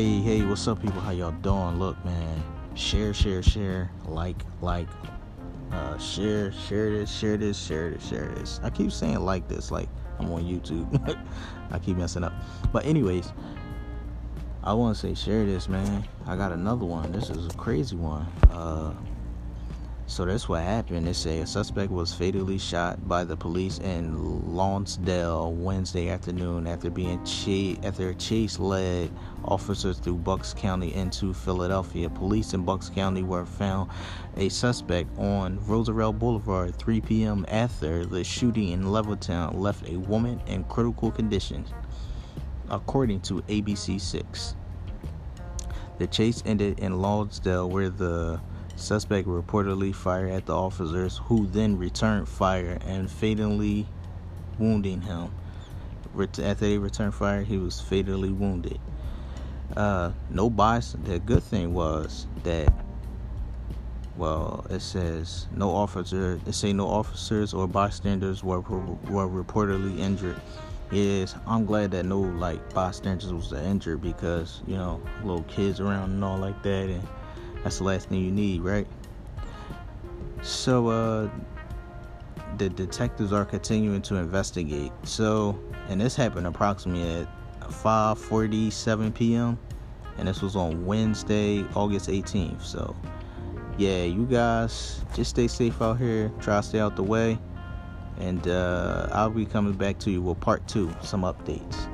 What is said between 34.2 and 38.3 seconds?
a suspect on Roosevelt Boulevard 3 p.m. after the